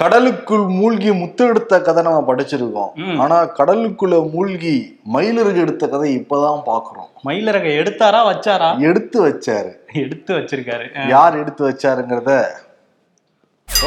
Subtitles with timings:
[0.00, 3.18] கடலுக்குள் மூழ்கி முத்து எடுத்த கதை நம்ம படிச்சிருக்கோம்.
[3.18, 4.72] ஆனா கடலுக்குள்ள மூழ்கி
[5.14, 8.70] மயிலிறகு எடுத்த கதை இப்பதான் பாக்குறோம் மயிலரக எடுத்தாரா வச்சாரா?
[8.88, 9.70] எடுத்து வச்சாரு.
[9.92, 11.08] எடுத்து வச்சிருக்காரு.
[11.08, 12.32] யார் எடுத்து வச்சாருங்கிறத?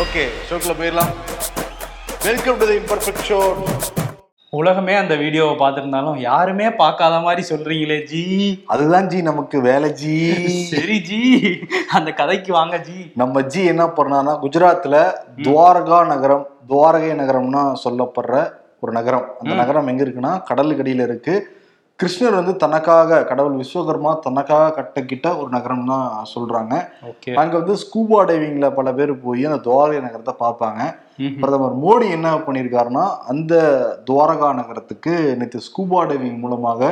[0.03, 1.13] ஓகே ஷோக்குள்ள போயிடலாம்.
[2.23, 3.39] Welcome to the imperfect show
[4.49, 8.63] உலகமே அந்த வீடியோவை பார்த்திருந்தாலும் யாருமே பார்க்காத மாதிரி சொல்றீங்களே ஜி.
[8.65, 10.47] அதுதான் ஜி நமக்கு வேலை ஜி.
[10.63, 11.59] சரி ஜி.
[11.89, 13.11] அந்த கதைக்கு வாங்க ஜி.
[13.15, 19.27] நம்ம ஜி என்ன பண்ணான்னா குஜராத்ல துவாரகா நகரம் துவாரகை நகரம்னா சொல்லப்படுற ஒரு நகரம்.
[19.39, 21.56] அந்த நகரம் எங்க இருக்குன்னா கடலுக்கு அடியில இருக்கு.
[22.01, 26.73] கிருஷ்ணர் வந்து தனக்காக கடவுள் விஸ்வகர்மா தனக்காக கட்டக்கிட்ட ஒரு நகரம் தான் சொல்றாங்க.
[27.41, 30.81] அங்க வந்து ஸ்கூபா டைவிங்ல பல பேர் போய் அந்த துவாரகை நகரத்தை பார்ப்பாங்க.
[31.41, 33.53] பிரதமர் மோடி என்ன பண்ணியிருக்காருன்னா அந்த
[34.09, 36.91] துவாரகா நகரத்துக்கு நேற்று ஸ்கூபா டைவிங் மூலமாக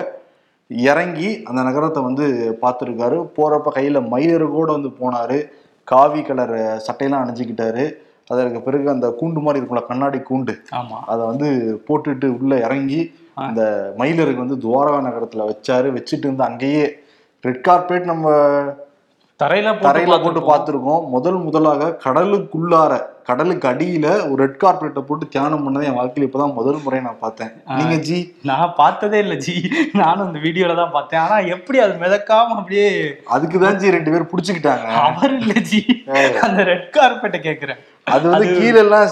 [0.92, 2.26] இறங்கி அந்த நகரத்தை வந்து
[2.64, 3.20] பார்த்துருக்காரு.
[3.38, 5.40] போறப்ப கையில மயிலரோட வந்து போனாரு.
[5.94, 7.86] காவி கலர் சட்டையெல்லாம் அணிஞ்சுக்கிட்டாரு.
[8.30, 10.54] அதற்கு பிறகு அந்த கூண்டு மாதிரி இருக்கும்ல கண்ணாடி கூண்டு.
[11.12, 11.48] அதை வந்து
[11.88, 13.02] போட்டுட்டு உள்ள இறங்கி
[13.48, 13.62] அந்த
[14.00, 15.88] மயிலருக்கு வந்து துவாரகா நகரத்துல வச்சாரு.
[15.98, 16.86] வச்சுட்டு இருந்து அங்கேயே
[17.44, 18.28] ரெட் கார்பெட் நம்ம
[19.40, 20.42] தரையில தரையில போட்டு.
[20.50, 21.02] பார்த்துருக்கோம்.
[21.16, 22.92] முதல் முதலாக கடலுக்குள்ளார
[23.30, 27.52] கடலுக்கு அடியில ஒரு ரெட் கார்பெட்டை போட்டு தியானம் பண்ணதை என் வாழ்க்கையில இப்பதான் முதல் முறை நான் பார்த்தேன்.
[27.80, 28.18] நீங்க ஜி?
[28.50, 29.56] நான் பார்த்ததே இல்ல ஜி.
[30.02, 31.22] நானும் அந்த வீடியோல தான் பார்த்தேன்.
[31.26, 32.88] ஆனா எப்படி அது மிதக்காம அப்படியே
[33.38, 34.88] அதுக்கு தான் ஜி ரெண்டு பேரும் புடிச்சுக்கிட்டாங்க.
[35.08, 35.82] அவர் இல்ல ஜி.
[36.48, 37.82] அந்த ரெட் கார்பெட்டை கேக்குறேன்.
[38.08, 39.06] அது வந்து கீழே எல்லாம்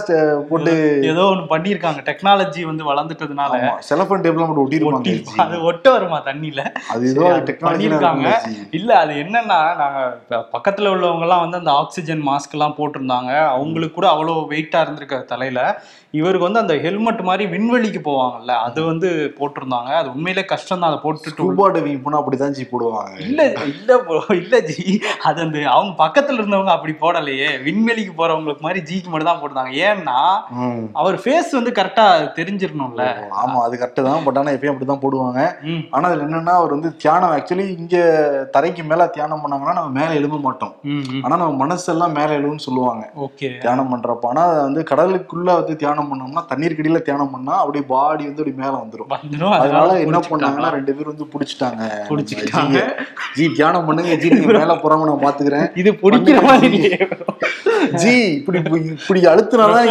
[0.50, 0.74] போட்டு
[1.12, 3.54] ஏதோ ஒண்ணு பண்ணிருக்காங்க டெக்னாலஜி வந்து வளர்ந்துட்டதுனால
[3.88, 6.62] செலஃபன் டேப்லாம் போட்டு ஒட்டிருப்பாங்க அது ஒட்ட வருமா தண்ணியில?
[6.94, 8.28] அது ஏதோ டெக்னாலஜி பண்ணிருக்காங்க
[8.80, 10.04] இல்ல அது என்னன்னா நாங்க
[10.56, 13.32] பக்கத்துல உள்ளவங்க எல்லாம் வந்து அந்த ஆக்சிஜன் மாஸ்க் எல்லாம் போட்டிருந்தாங்க.
[13.56, 15.60] அவங்களுக்கு கூட அவ்வளவு வெயிட்டா இருந்திருக்க தலையில.
[16.20, 19.92] இவருக்கு வந்து அந்த ஹெல்மெட் மாதிரி விண்வெளிக்கு போவாங்கல்ல அது வந்து போட்டிருந்தாங்க.
[20.00, 23.16] அது உண்மையிலே கஷ்டம் தான் அதை போட்டுட்டு ஸ்கூபா டைவிங் போனா அப்படிதான் ஜி போடுவாங்க.
[23.28, 23.98] இல்ல இல்ல
[24.42, 24.86] இல்ல ஜி.
[25.30, 27.50] அது அந்த அவங்க பக்கத்துல இருந்தவங்க அப்படி போடலையே.
[27.68, 29.74] விண்வெளிக்கு போறவங்களுக்கு மாதிரி ஜிக்கு மட்டும் தான் போட்டிருந்தாங்க.
[29.88, 30.18] ஏன்னா.
[31.02, 32.06] அவர் ஃபேஸ் வந்து கரெக்டா
[32.38, 33.04] தெரிஞ்சிடணும்ல.
[33.44, 34.24] ஆமா அது கரெக்ட் தான்.
[34.26, 35.40] பட் ஆனா எப்பயும் அப்படிதான் போடுவாங்க.
[35.96, 37.96] ஆனா அதுல என்னன்னா அவர் வந்து தியானம் ஆக்சுவலி இங்க
[38.56, 40.74] தரைக்கு மேல தியானம் பண்ணாங்கன்னா நம்ம மேல எழும்ப மாட்டோம்.
[41.26, 43.04] ஆனா நம்ம மனசெல்லாம் மேல எழுவுன்னு சொல்லுவாங்க.
[43.28, 43.50] ஓகே.
[43.66, 44.32] தியானம் பண்றப்ப.
[44.34, 48.74] ஆனா வந்து கடலுக்குள்ள வந்து தியானம் பண்ணோம்னா தண்ணீர் கடியில தியானம் பண்ணா அப்படியே பாடி வந்து அப்படி மேல
[48.84, 49.12] வந்துடும்
[49.64, 50.22] அதனால என்ன.
[50.32, 51.84] பண்ணாங்கன்னா ரெண்டு பேரும் வந்து புடிச்சிட்டாங்க.
[52.10, 52.80] புடிச்சுக்கிட்டாங்க.
[53.38, 54.14] ஜி தியானம் பண்ணுங்க.
[54.22, 55.68] ஜி நீங்க மேல போறாம நான் பாத்துக்கிறேன்.
[55.82, 56.80] இது பிடிக்கிற மாதிரி.
[58.02, 59.90] ஜி இப்படி இப்படி- அழுத்தினாதான்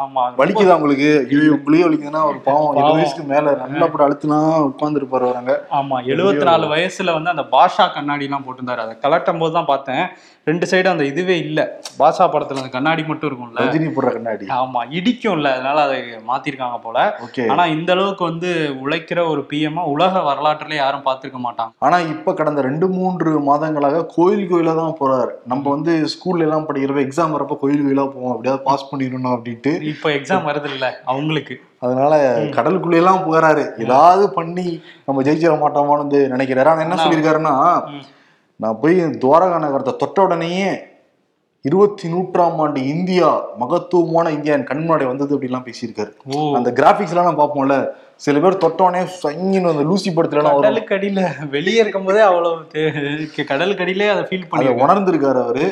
[0.00, 1.08] ஆமா வலிக்குதா உங்களுக்கு?
[1.32, 2.76] ஐயோ உங்களையே வலிக்குதுன்னா ஒரு பாவம்.
[2.90, 4.38] வயசுக்கு மேல நல்லா போட்டு அழுத்தினா
[4.68, 8.84] உட்கார்ந்து இருப்பாரு வராங்க ஆமா எழுபத்தி நாலு வயசுல வந்து அந்த பாஷா கண்ணாடி எல்லாம் போட்டிருந்தாரு.
[8.86, 10.04] அதை கலட்டும் போது தான் பார்த்தேன்.
[10.46, 11.60] ரெண்டு சைடும் அந்த இதுவே இல்ல.
[11.98, 13.60] பாஷா படத்துல அந்த கண்ணாடி மட்டும் இருக்கும்ல.
[13.62, 14.44] ரஜினி போடுற கண்ணாடி.
[14.56, 15.48] ஆமா இடிக்கும்ல.
[15.56, 15.96] அதனால அதை
[16.28, 16.98] மாத்திருக்காங்க போல.
[17.46, 18.50] ஆனா இந்த அளவுக்கு வந்து
[18.82, 20.44] உழைக்கிற ஒரு பிஎம்மா உலக வரலாற்றுல
[20.76, 25.32] யாரும் பார்த்திருக்க மாட்டாங்க ஆனா இப்ப கடந்த ரெண்டு மூன்று மாதங்களாக கோயில் கோயிலா தான் போறாரு.
[25.46, 28.32] நம்ம வந்து ஸ்கூல்ல எல்லாம் படிக்கிறப்ப எக்ஸாம் வரப்ப கோயில் கோயிலா போவோம்.
[28.32, 31.56] அப்படியாவது பாஸ் பண்ணிடணும் அப்படின்ட்டு இப்ப எக்ஸாம் வருது இல்ல அவங்களுக்கு.
[31.84, 32.14] அதனால
[32.56, 34.66] கடலுக்குள்ள எல்லாம் போறாரு ஏதாவது பண்ணி
[35.06, 36.70] நம்ம ஜெயிச்சிட மாட்டோமான்னு வந்து நினைக்கிறாரு.
[36.72, 37.54] ஆனா என்ன சொல்லியிருக்காருன்னா.
[38.62, 40.68] நான் போய் துவாரகா நகரத்தை தொட்ட உடனேயே
[41.68, 43.28] இருபத்தி நூற்றாம் ஆண்டு இந்தியா
[43.62, 46.12] மகத்துவமான இந்தியா என் கண் முன்னாடி வந்தது அப்படிலாம் பேசியிருக்காரு.
[46.58, 47.76] அந்த கிராபிக்ஸ் எல்லாம் நான் பார்ப்போம்ல.
[48.20, 51.22] சில பேர் தொட்டோடனே சங்கின்னு அந்த லூசி படத்துல கடலுக்கு அடியில
[51.54, 55.64] வெளியே இருக்கும் போதே அவ்வளவு கடலுக்கு அடியிலே அதை ஃபீல் பண்ணி உணர்ந்திருக்காரு அவரு.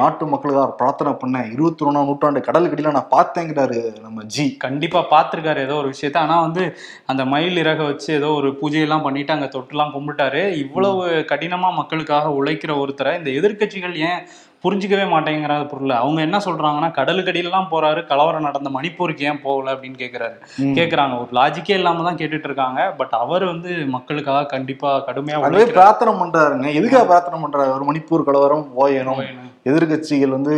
[0.00, 1.46] நாட்டு மக்களுக்காக பிரார்த்தனை பண்ணேன்.
[1.54, 4.46] இருபத்தி ஒண்ணாம் நூற்றாண்டு கடலுக்கு அடியில நான் பார்த்தேங்கிறாரு நம்ம ஜி.
[4.66, 6.18] கண்டிப்பா பார்த்திருக்காரு ஏதோ ஒரு விஷயத்த.
[6.24, 6.64] ஆனா வந்து
[7.12, 12.74] அந்த மயில் இறக வச்சு ஏதோ ஒரு பூஜையெல்லாம் பண்ணிட்டு அங்க தொட்டுலாம் கும்பிட்டாரு இவ்வளவு கடினமா மக்களுக்காக உழைக்கிற
[12.84, 14.20] ஒருத்தரை இந்த எதிர்க்கட்சிகள் ஏன்
[14.64, 15.90] புரிஞ்சுக்கவே மாட்டேங்கிற பொருள்.
[15.90, 20.34] அவங்க என்ன சொல்றாங்கன்னா கடலுக்கடியிலாம் போறாரு கலவரம் நடந்த மணிப்பூருக்கு ஏன் போகல அப்படின்னு கேக்குறாரு.
[20.56, 20.74] ம்.
[20.74, 21.18] கேக்குறாங்க.
[21.18, 25.72] ஒரு லாஜிக்கே இல்லாம தான் கேட்டுட்டு இருக்காங்க பட் அவர் வந்து மக்களுக்காக கண்டிப்பா கடுமையா.
[25.72, 26.74] பிரார்த்தனை பண்றாருங்க.
[26.74, 27.78] எதுக்காக பிரார்த்தனை பண்றாரு?
[27.92, 29.22] மணிப்பூர் கலவரம் ஓயணும்.
[29.64, 30.54] எதிர்க்கட்சிகள் வந்து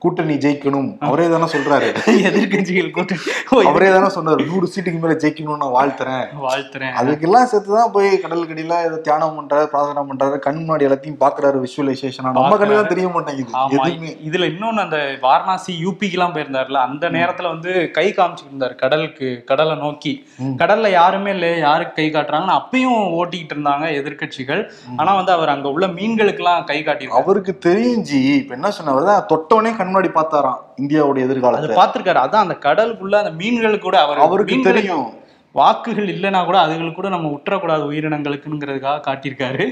[0.00, 0.90] கூட்டணி ஜெயிக்கணும்.
[1.00, 1.88] அவரே தானே சொல்றாரு.
[2.28, 3.16] எதிர்க்கட்சிகள் கூட்டு
[3.64, 4.46] அவரே தானே சொன்னாரு.
[4.46, 6.26] நூறு சீட்டுக்கு மேல ஜெயிக்கணும்னு நான் வாழ்த்துறேன்.
[6.44, 6.92] வாழ்த்துறேன்.
[7.00, 10.38] அதுக்கெல்லாம் சேர்த்துதான் போய் கடலுக்கடியில ஏதோ தியானம் பண்றாரு பிரார்த்தனை பண்றாரு.
[10.38, 12.56] கண் முன்னாடி எல்லாத்தையும் பாக்குறாரு விஷுவலைசேஷன் நம்ம.
[12.56, 13.52] கண்ணுலாம் தெரிய மாட்டேங்குது.
[13.70, 14.16] எதுவுமே.
[14.28, 19.76] இதுல இன்னொன்னு அந்த வாரணாசி யூபிக்கு எல்லாம் போயிருந்தாருல அந்த நேரத்துல வந்து கை காமிச்சிட்டு இருந்தாரு கடலுக்கு கடலை
[19.76, 20.14] நோக்கி.
[20.56, 24.62] கடல்ல யாருமே இல்ல யாருக்கு கை காட்டுறாங்கன்னு அப்பயும் ஓட்டிக்கிட்டு இருந்தாங்க எதிர்க்கட்சிகள்.
[24.96, 27.22] ஆனா வந்து அவர் அங்க உள்ள மீன்களுக்கு எல்லாம் கை காட்டியிருக்காரு.
[27.22, 28.20] அவருக்கு ஜி.
[28.36, 32.20] இப்ப என்ன சொன்னவர் தொட்டவனே கண் முன்னாடி பார்த்தாராம் இந்தியாவுடைய அது எதிர்காலத்தை பார்த்திருக்காரு.
[32.26, 35.08] அதான் அந்த கடலுக்குள்ள அந்த மீன்களுக்கு கூட அவர் அவருக்கு தெரியும்.
[35.54, 39.64] வாக்குகள் இல்லைன்னா கூட அதுகளுக்கு கூட நம்ம விட்டுறக்கூடாது உயிரினங்களுக்குங்கிறதுக்காக காட்டியிருக்காரு.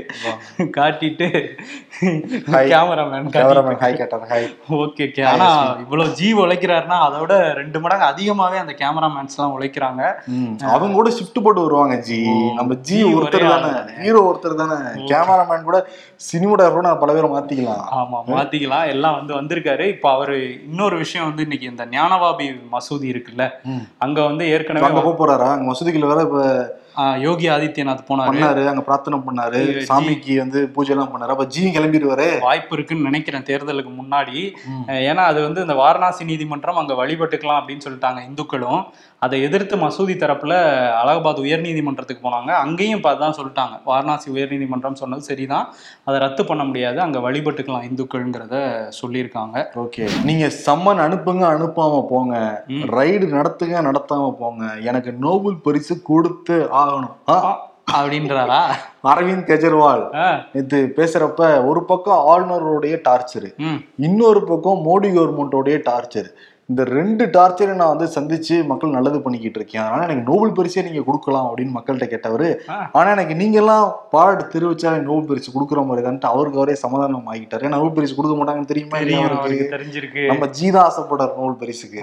[0.76, 1.26] காட்டிட்டு.
[2.72, 4.46] கேமராமேன் கேமராமேன் ஹாய் கேட்டார் ஹாய்
[4.78, 5.48] ஓகே ஓகே ஆனா
[5.82, 10.02] இவ்வளவு ஜி உழைக்கிறாருன்னா அதோட ரெண்டு மடங்கு அதிகமாவே அந்த கேமராமேன்ஸ் எல்லாம் உழைக்கிறாங்க.
[10.72, 12.18] அவங்க கூட ஷிஃப்ட் போட்டு வருவாங்க ஜி.
[12.58, 13.94] நம்ம ஜி ஒருத்தர் ஒரே தானே.
[14.06, 14.78] ஹீரோ ஒருத்தர் தானே.
[15.12, 15.80] கேமராமேன் கூட
[16.30, 17.84] சினிமாடா கூட பல பேரை மாத்திக்கலாம்.
[18.00, 18.86] ஆமா மாத்திக்கலாம்.
[18.96, 19.86] எல்லாம் வந்து வந்திருக்காரு.
[19.94, 20.36] இப்ப அவரு
[20.68, 23.46] இன்னொரு விஷயம் வந்து இன்னைக்கு இந்த ஞானவாபி மசூதி இருக்குல்ல.
[24.06, 25.48] அங்க வந்து ஏற்கனவே அங்க போக போறாரா?
[25.54, 26.76] அங்க மசூதிக்குள்ள வேற இப்ப
[27.18, 28.30] யோகி ஆதித்யநாத் போனாரு.
[28.30, 29.60] பண்ணாரு அங்க பிரார்த்தனை பண்ணாரு.
[29.90, 31.34] சாமிக்கு வந்து பூஜை எல்லாம் பண்ணாரு.
[31.34, 32.40] அப்ப ஜி கிளம்பிடுவாரு.
[32.40, 34.38] வாய்ப்பு இருக்குன்னு நினைக்கிறேன் தேர்தலுக்கு முன்னாடி.
[34.86, 38.82] ஏன்னா அது வந்து இந்த வாரணாசி நீதிமன்றம் அங்க வழிபட்டுக்கலாம் அப்படின்னு சொல்லிட்டாங்க இந்துக்களும்.
[39.18, 40.52] அதை எதிர்த்து மசூதி தரப்புல
[41.02, 42.50] அலகாபாத் உயர்நீதிமன்றத்துக்கு போனாங்க.
[42.50, 43.80] அங்கேயும் இப்போ அதான் சொல்லிட்டாங்க.
[43.84, 45.74] வாரணாசி உயர்நீதிமன்றம் சொன்னது சரிதான்.
[46.04, 47.00] அதை ரத்து பண்ண முடியாது.
[47.00, 49.64] அங்க வழிபட்டுக்கலாம் இந்துக்கள்ங்கிறத சொல்லியிருக்காங்க.
[49.74, 50.08] ஓகே.
[50.24, 52.64] நீங்க சம்மன் அனுப்புங்க அனுப்பாம போங்க.
[52.68, 54.64] ரைடு நடத்துங்க நடத்தாம போங்க.
[54.84, 57.56] எனக்கு நோபல் பரிசு கொடுத்து ஆகணும்.
[57.92, 58.62] அப்படின்றாரா?
[59.04, 60.42] அரவிந்த் கெஜ்ரிவால்.
[60.52, 63.78] நேத்து பேசுறப்ப ஒரு பக்கம் ஆளுநருடைய டார்ச்சர்.
[63.96, 66.28] இன்னொரு பக்கம் மோடி கவர்மெண்டோடைய டார்ச்சர்.
[66.72, 69.82] இந்த ரெண்டு டார்ச்சரை நான் வந்து சந்திச்சு மக்கள் நல்லது பண்ணிக்கிட்டு இருக்கேன்.
[69.84, 72.48] அதனால எனக்கு நோபல் பரிசே நீங்க கொடுக்கலாம் அப்படின்னு மக்கள்கிட்ட கேட்டவரு.
[72.98, 73.84] ஆனா எனக்கு நீங்க எல்லாம்
[74.14, 77.72] பாராட்டு தெரிவிச்சா நோபல் பரிசு கொடுக்குற மாதிரி தான் அவருக்கு அவரே சமாதானம் ஆகிட்டாரு.
[77.76, 79.00] நோபல் பரிசு கொடுக்க மாட்டாங்கன்னு தெரியுமா?
[79.76, 80.24] தெரிஞ்சிருக்கு.
[80.32, 82.02] நம்ம ஜீதா ஆசைப்படார் நோபல் பரிசுக்கு.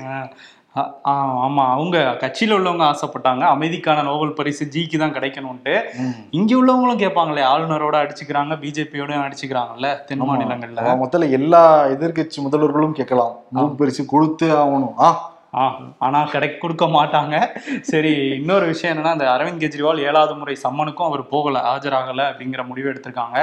[1.05, 1.67] ஆமா.
[1.69, 3.43] அவங்க கட்சியில உள்ளவங்க ஆசைப்பட்டாங்க.
[3.55, 5.81] அமைதிக்கான நோபல் பரிசு ஜிக்கு தான் கிடைக்கணும்ட்டு.
[6.29, 10.21] இங்க உள்ளவங்களும் கேட்பாங்களே ஆளுநரோட அடிச்சுக்கிறாங்க பிஜேபியோட அடிச்சுக்கிறாங்கல்ல தென்.
[10.21, 10.81] மாநிலங்கள்ல.
[11.03, 13.35] மொத்தத்துல எல்லா எதிர்க்கட்சி முதல்வர்களும் கேட்கலாம்.
[13.51, 14.93] நோபல் பரிசு கொடுத்தே ஆகணும்.
[14.99, 15.63] ஆ ஆ
[16.05, 17.35] ஆனா கிடை கொடுக்க மாட்டாங்க.
[17.89, 22.89] சரி இன்னொரு விஷயம் என்னன்னா இந்த அரவிந்த் கெஜ்ரிவால் ஏழாவது முறை சம்மனுக்கும் அவர் போகல ஆஜராகல அப்படிங்கிற முடிவு
[22.91, 23.37] எடுத்திருக்காங்க.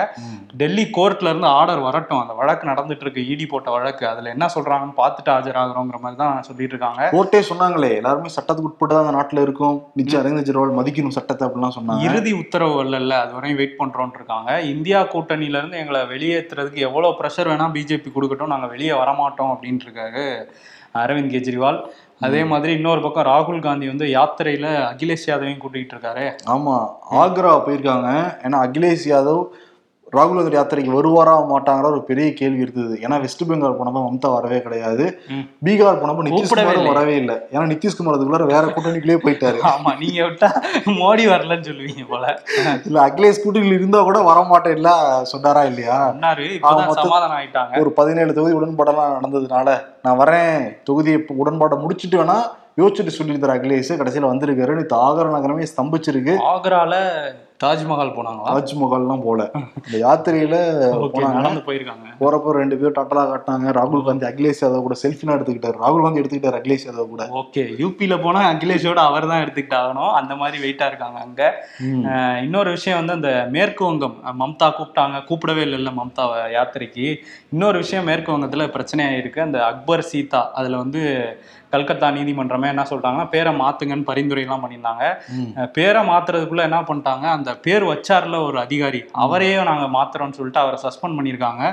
[0.62, 2.20] டெல்லி கோர்ட்ல இருந்து ஆர்டர் வரட்டும்.
[2.24, 4.06] அந்த வழக்கு நடந்துட்டு இருக்கு இடி போட்ட வழக்கு.
[4.12, 7.02] அதுல என்ன சொல்றாங்கன்னு பார்த்துட்டு ஆஜராகிறோங்கிற மாதிரி தான் சொல்லிட்டு இருக்காங்க.
[7.14, 9.78] கோர்ட்டே சொன்னாங்களே எல்லாருமே சட்டத்துக்கு உட்பட்டு தான் அந்த நாட்டுல இருக்கும்.
[10.00, 12.06] நிச்சயம் அரவிந்த் கெஜ்ரிவால் மதிக்கணும் சட்டத்தை அப்படிலாம் சொன்னாங்க.
[12.08, 14.50] இறுதி உத்தரவு வரல அது வரையும் வெயிட் பண்றோம்னு இருக்காங்க.
[14.74, 18.54] இந்தியா கூட்டணியில இருந்து எங்களை வெளியேற்றுறதுக்கு எவ்வளவு ப்ரெஷர் வேணா பிஜேபி கொடுக்கட்டும்.
[18.54, 20.26] நாங்க வெளியே வரமாட்டோம் அப்படின்ட்டு இருக்காரு.
[20.94, 21.80] அரவிந்த் கெஜ்ரிவால்.
[22.20, 26.26] அதே மாதிரி இன்னொரு பக்கம் ராகுல் காந்தி வந்து யாத்திரையில அகிலேஷ் யாதவையும் கூட்டிகிட்டு இருக்காரு.
[26.46, 26.76] ஆமா
[27.10, 28.10] ஆக்ரா போயிருக்காங்க.
[28.42, 29.44] ஏன்னா அகிலேஷ் யாதவ்
[30.12, 32.94] ராகுல் காந்தி யாத்திரைக்கு வருவாரா மாட்டாங்கிற ஒரு பெரிய கேள்வி இருந்தது.
[33.04, 35.04] ஏன்னா வெஸ்ட் பெங்கால் போனப்ப மம்தா வரவே கிடையாது.
[35.64, 36.92] பீகார் போனப்ப கூப்பிடவே நிதிஷ்குமார் இல்லையே.
[36.92, 37.36] வரவே இல்லை.
[37.52, 39.58] ஏன்னா நிதிஷ்குமார் அதுக்குள்ளார வேற கூட்டணிக்குள்ளே போயிட்டாரு.
[39.72, 40.48] ஆமா நீங்க விட்டா
[41.00, 42.24] மோடி வரலன்னு சொல்லுவீங்க போல.
[42.84, 44.90] இல்ல அகிலேஷ் கூட்டணியில் இருந்தா கூட வரமாட்டேன்ல
[45.22, 45.98] சொன்னாரா இல்லையா?
[46.08, 46.46] சொன்னாரு.
[46.98, 47.80] சமாதானம் ஆயிட்டாங்க.
[47.80, 49.68] ஒரு பதினேழு தொகுதி உடன்பாடெல்லாம் நடந்ததுனால
[50.02, 50.58] நான் வரேன்.
[50.84, 52.36] தொகுதியை உடன்பாடை முடிச்சிட்டு வேணா
[52.78, 53.98] யோசிச்சுட்டு சொல்லியிருந்தார் அகிலேஷ்.
[54.00, 54.74] கடைசியில வந்திருக்காரு.
[54.74, 56.34] நேற்று ஆகர நகரமே ஸ்தம்பிச்சிருக்கு.
[56.52, 56.94] ஆக்ரால
[57.62, 58.52] தாஜ்மஹால் போனாங்களா?
[58.52, 59.40] தாஜ்மஹால்லாம் போல.
[59.86, 60.56] இந்த யாத்திரையில
[61.14, 61.62] போனாங்க.
[61.68, 62.06] போயிருக்காங்க.
[62.20, 63.68] போறப்ப ரெண்டு பேரும் டட்டலா காட்டினாங்க.
[63.78, 65.76] ராகுல் காந்தி அகிலேஷ் யாதவ் கூட செல்ஃபிலாம் எடுத்துக்கிட்டாரு.
[65.84, 67.24] ராகுல் காந்தி எடுத்துக்கிட்டாரு அகிலேஷ் யாதவ் கூட.
[67.40, 70.12] ஓகே யூபியில போனா அகிலேஷோட அவர் தான் எடுத்துக்கிட்டு ஆகணும்.
[70.12, 71.42] அந்த மாதிரி வெயிட்டா இருக்காங்க அங்க.
[72.46, 74.16] இன்னொரு விஷயம் வந்து அந்த மேற்கு வங்கம்.
[74.42, 75.18] மம்தா கூப்பிட்டாங்க.
[75.30, 77.06] கூப்பிடவே இல்லைல்ல மம்தாவை யாத்திரைக்கு.
[77.52, 79.40] இன்னொரு விஷயம் மேற்கு வங்கத்துல பிரச்சனையாயிருக்கு.
[79.40, 81.02] அந்த அக்பர் சீதா அதுல வந்து
[81.74, 85.04] கல்கத்தா நீதிமன்றமே என்ன சொல்றாங்கன்னா பேரை மாத்துங்கன்னு பரிந்துரை எல்லாம் பண்ணியிருந்தாங்க
[85.78, 91.18] பேரை மாத்துறதுக்குள்ள என்ன பண்ணிட்டாங்க அந்த பேர் வச்சார்ல ஒரு அதிகாரி அவரையே நாங்க மாத்துறோம்னு சொல்லிட்டு அவரை சஸ்பெண்ட்
[91.18, 91.64] பண்ணியிருக்காங்க.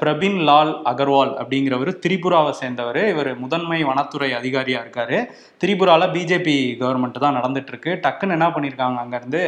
[0.00, 3.00] பிரபின் லால் அகர்வால் அப்படிங்கிறவர் திரிபுராவை சேர்ந்தவர்.
[3.12, 5.16] இவர் முதன்மை வனத்துறை அதிகாரியா இருக்காரு.
[5.62, 7.92] திரிபுரால பிஜேபி கவர்மெண்ட் தான் நடந்துட்டு இருக்கு.
[8.04, 9.42] டக்குன்னு என்ன பண்ணியிருக்காங்க அங்கேருந்து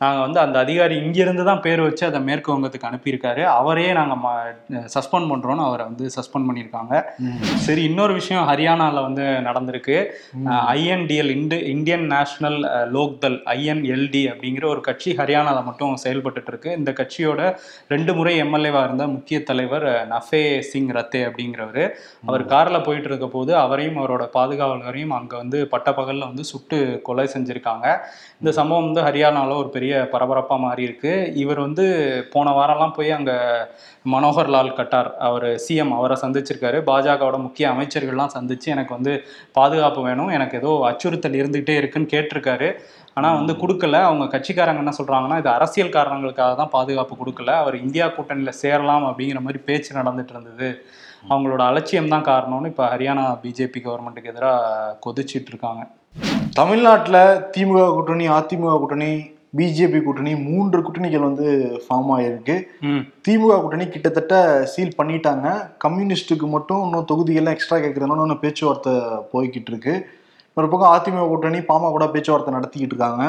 [0.00, 5.28] நாங்கள் வந்து அந்த அதிகாரி இங்கிருந்து தான் பேர் வச்சு அதை மேற்கு வங்கத்துக்கு அனுப்பியிருக்காரு அவரையே நாங்கள் சஸ்பெண்ட்
[5.32, 6.92] பண்ணுறோன்னு அவரை வந்து சஸ்பெண்ட் பண்ணியிருக்காங்க.
[7.24, 7.34] ம்.
[7.64, 9.96] சரி இன்னொரு விஷயம் ஹரியானாவில் வந்து நடந்திருக்கு.
[10.74, 12.58] ஐஎன்டிஎல் இண்டு இந்தியன் நேஷனல்
[12.96, 17.42] லோக்தல் ஐஎன்எல்டி அப்படிங்கிற ஒரு கட்சி ஹரியானாவில் மட்டும் செயல்பட்டுட்டு இருக்கு இந்த கட்சியோட
[17.94, 21.82] ரெண்டு முறை எம்எல்ஏவாக இருந்த முக்கிய தலைவர் நஃபே சிங் ரத்தே அப்படிங்கிறவர்
[22.28, 27.86] அவர் காரில் போயிட்டு இருக்க போது அவரையும் அவரோட பாதுகாவலரையும் அங்கே வந்து பட்டப்பகலில் வந்து சுட்டு கொலை செஞ்சுருக்காங்க.
[28.42, 31.84] இந்த சம்பவம் வந்து ஹரியானாவில் ஒரு பெரிய பரபரப்பாக மாறி இருக்கு இவர் வந்து
[32.34, 33.36] போன வாரம்லாம் போய் அங்கே
[34.12, 36.78] மனோகர் லால் கட்டார் அவர் சிஎம் அவரை சந்திச்சிருக்காரு.
[36.90, 39.14] பாஜகவோட முக்கிய அமைச்சர்கள்லாம் சந்திச்சு எனக்கு வந்து
[39.58, 42.70] பாதுகாப்பு வேணும் எனக்கு ஏதோ அச்சுறுத்தல் இருந்துகிட்டே இருக்குன்னு கேட்டிருக்காரு.
[43.18, 44.00] ஆனால் வந்து கொடுக்கல.
[44.08, 47.54] அவங்க கட்சிக்காரங்க என்ன சொல்றாங்கன்னா இது அரசியல் காரணங்களுக்காக தான் பாதுகாப்பு கொடுக்கல.
[47.62, 50.70] அவர் இந்தியா கூட்டணியில் சேரலாம் அப்படிங்கிற மாதிரி பேச்சு நடந்துட்டு இருந்தது.
[51.30, 55.82] அவங்களோட அலட்சியம் தான் காரணம்னு இப்போ ஹரியானா பிஜேபி கவர்மெண்ட்டுக்கு எதிராக கொதிச்சிட்டு இருக்காங்க.
[56.58, 57.18] தமிழ்நாட்டுல
[57.54, 59.10] திமுக கூட்டணி அதிமுக கூட்டணி
[59.58, 61.46] பிஜேபி கூட்டணி மூன்று கூட்டணிகள் வந்து
[61.84, 62.56] ஃபார்ம் ஆயிருக்கு.
[63.26, 64.34] திமுக கூட்டணி கிட்டத்தட்ட
[64.72, 65.46] சீல் பண்ணிட்டாங்க.
[65.84, 68.94] கம்யூனிஸ்ட்டுக்கு மட்டும் இன்னும் தொகுதிகள்லாம் எக்ஸ்ட்ரா கேட்குறதுனால இன்னும் பேச்சுவார்த்தை
[69.32, 69.94] போய்கிட்டு இருக்கு.
[70.56, 73.24] ஒரு பக்கம் அதிமுக கூட்டணி பாமக கூட பேச்சுவார்த்தை நடத்திக்கிட்டு இருக்காங்க.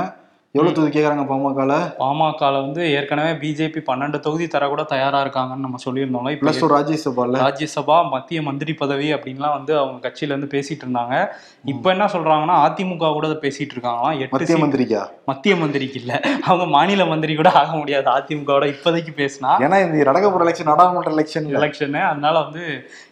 [0.55, 1.74] எவ்வளவு தொகுதி கேக்குறாங்க பாமகல?
[2.00, 6.31] பாமகல வந்து ஏற்கனவே பிஜேபி பன்னெண்டு தொகுதி தர கூட தயாரா இருக்காங்கன்னு நம்ம சொல்லியிருந்தோம்ல.
[6.31, 7.38] இப்ப பிளஸ் ராஜ்யசபால.
[7.43, 11.29] ராஜ்யசபா மத்திய மந்திரி பதவி அப்படின்லாம் வந்து அவங்க கட்சியில இருந்து பேசிட்டு இருந்தாங்க.
[11.65, 15.03] இப்ப என்ன சொல்றாங்கன்னா அதிமுக கூட பேசிட்டு இருக்காங்களாம் எட்டு மந்திரிக்கா?
[15.25, 16.22] மத்திய மந்திரிக்கு இல்ல.
[16.43, 18.10] அவங்க மாநில மந்திரி கூட ஆக முடியாது.
[18.10, 19.53] அதிமுகவோட இப்போதைக்கு பேசினா.
[19.67, 22.65] ஏன்னா இந்த நடக்க போற எலெக்ஷன் நாடாளுமன்ற எலெக்ஷன் எலெக்ஷனு அதனால வந்து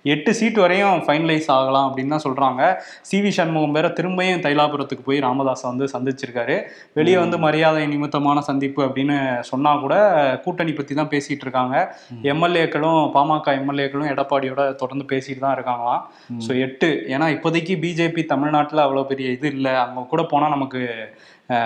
[0.03, 2.61] எட்டு சீட் வரையும் ஃபைனலைஸ் ஆகலாம் அப்படின்னு தான் சொல்றாங்க.
[3.01, 6.57] சி வி சண்முகம் பேர திரும்பியும் தைலாபுரத்துக்கு போய் ராமதாஸை வந்து சந்திச்சிருக்காரு.
[6.93, 9.17] வெளியே வந்து மரியாதை நிமித்தமான சந்திப்பு அப்படின்னு
[9.51, 9.95] சொன்னா கூட
[10.43, 11.75] கூட்டணி பத்தி தான் பேசிட்டு இருக்காங்க.
[12.33, 16.03] எம்எல்ஏக்களும் பாமக எம்எல்ஏக்களும் எடப்பாடியோட தொடர்ந்து பேசிட்டு தான் இருக்காங்களாம்.
[16.47, 19.73] ஸோ எட்டு ஏன்னா இப்போதைக்கு பிஜேபி தமிழ்நாட்டில் அவ்வளோ பெரிய இது இல்லை.
[19.85, 20.81] அங்கே கூட போனால் நமக்கு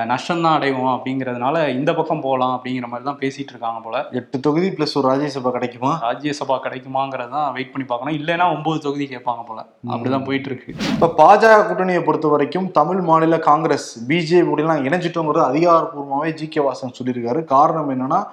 [0.10, 3.98] நஷ்டம்தான் அடைவோம் அப்படிங்கிறதுனால இந்த பக்கம் போகலாம் அப்படிங்கிற மாதிரி தான் பேசிட்டு இருக்காங்க போல.
[4.20, 5.90] எட்டு தொகுதி பிளஸ் ஒரு ராஜ்யசபா கிடைக்குமா?
[6.06, 8.18] ராஜ்யசபா கிடைக்குமாங்கிறது தான் வெயிட் பண்ணி பார்க்கணும்.
[8.20, 9.60] இல்லைன்னா ஒன்பது தொகுதி கேட்பாங்க போல.
[9.94, 10.70] அப்படிதான் போயிட்டு இருக்கு.
[10.94, 16.94] இப்ப பாஜக கூட்டணியை பொறுத்த வரைக்கும் தமிழ் மாநில காங்கிரஸ் பிஜேபி எல்லாம் இணைஞ்சிட்டோங்கிறது அதிகாரப்பூர்வமாகவே ஜி கே வாசன்
[17.04, 17.44] சொல்லியிருக்காரு.
[17.44, 18.24] காரணம் என்னன்னா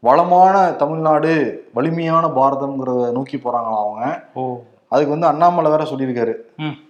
[0.00, 1.32] வளமான தமிழ்நாடு
[1.74, 4.24] வலிமையான பாரதம்ங்கிறத நோக்கி போறாங்களா அவங்க.
[4.34, 4.60] ஓ.
[4.88, 6.32] அதுக்கு வந்து அண்ணாமலை வேற சொல்லியிருக்காரு.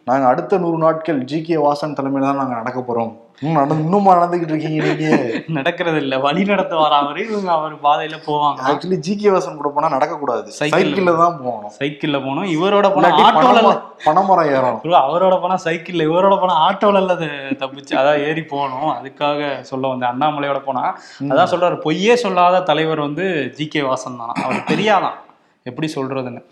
[0.05, 3.17] நாங்க அடுத்த நூறு நாட்கள் ஜி கே வாசன் தலைமையில தான் நாங்க நடக்க போறோம்.
[3.41, 5.31] இன்னும் நடந்து- இன்னுமா நடந்துகிட்டு இருக்கீங்க நீங்க?
[5.47, 8.57] நடக்கிறது இல்ல வழி நடத்த வராமரு இவங்க அவர் பாதையில போவாங்க.
[8.67, 11.71] ஆக்சுவலி ஜி கே வாசன் கூட போனா நடக்க கூடாது சைக்கிள்ல தான் போகணும்.
[11.79, 14.89] சைக்கிள்ல போனோம் இவரோட போனா ஆட்டோல பனைமரம் ஏறணும்.
[14.89, 17.25] அவரோட போனா சைக்கிள்ல இவரோட போனா ஆட்டோல இல்ல அது
[17.59, 17.93] தப்பிச்சு.
[17.93, 18.89] அதான் ஏறி போகணும்.
[18.89, 20.11] அதுக்காக சொல்ல வந்தேன்.
[20.11, 20.99] அண்ணாமலையோட போனா.
[21.21, 21.81] அதான் சொல்றாரு.
[21.81, 24.33] பொய்யே சொல்லாத தலைவர் வந்து ஜி கே வாசன் தான்.
[24.45, 25.27] அவர் தெரியாதான்
[25.71, 26.43] எப்படி சொல்றதுன்னு?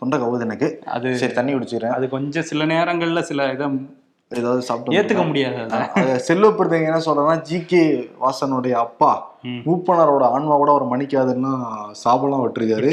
[0.00, 0.68] தொண்டை கவுது எனக்கு.
[0.96, 1.96] அது சரி தண்ணி குடிச்சிடுறேன்.
[1.96, 3.66] அது கொஞ்சம் சில நேரங்கள்ல சில இதை
[4.30, 5.60] ஏதாவது சாப்பிட்டு ஏத்துக்க முடியாது
[6.26, 7.82] செல்வப்பிரதங்க என்ன சொல்றேன்னா ஜி கே
[8.24, 9.12] வாசனுடைய அப்பா.
[9.66, 11.52] மூப்பனரோட ஆன்மா கூட அவர் மன்னிக்காதுன்னு
[12.02, 12.90] சாபலாம் விட்டுருக்காரு.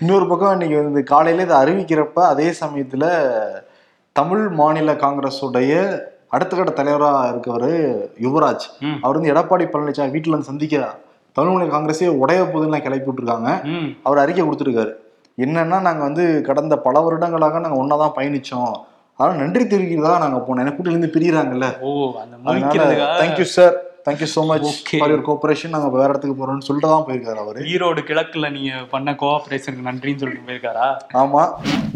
[0.00, 3.04] இன்னொரு பக்கம் இன்னைக்கு வந்து காலையில இதை அறிவிக்கிறப்ப அதே சமயத்துல
[4.16, 5.74] தமிழ் மாநில காங்கிரஸுடைய
[6.36, 7.68] அடுத்த கட்ட தலைவரா இருக்கவர்
[8.24, 8.66] யுவராஜ்.
[9.02, 10.82] அவர் வந்து எடப்பாடி பழனிசாமி வீட்டுல வந்து சந்திக்க
[11.38, 13.50] தமிழ் மாநில காங்கிரஸே உடைய போதுன்னு கிளப்பி விட்டுருக்காங்க.
[14.06, 14.92] அவர் அறிக்கை கொடுத்துருக்காரு.
[15.38, 18.72] என்னன்னா நாங்க வந்து கடந்த பல வருடங்களாக நாங்க ஒன்னாதான் பயணிச்சோம்.
[19.18, 20.62] அதனால நன்றி தெரிவிக்கிறதாக நாங்க போனோம்.
[20.64, 21.68] எனக்கு கூட்டிலிருந்து பிரியறாங்கல்ல.
[21.88, 21.90] ஓ
[23.20, 23.76] thank you sir
[24.06, 24.68] thank you so much.
[24.98, 27.64] For your cooperation நாங்க வேற இடத்துக்கு போறோம்னு சொல்லிட்டு தான் போயிருக்காரு அவரு.
[27.72, 30.86] ஈரோடு கிழக்குல நீங்க பண்ண கோஆபரேஷனுக்கு நன்றின்னு சொல்லிட்டு போயிருக்காரா?
[31.22, 31.42] ஆமா.